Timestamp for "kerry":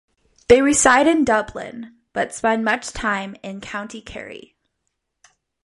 4.01-4.55